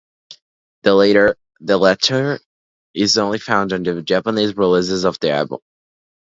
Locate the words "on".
3.71-3.83